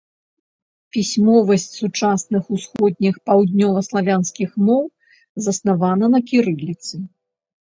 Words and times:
Пісьмовасць 0.95 1.65
сучасных 1.81 2.43
усходніх 2.57 3.15
паўднёваславянскіх 3.27 4.57
моў 4.71 4.81
заснавана 5.45 6.05
на 6.17 6.25
кірыліцы. 6.33 6.95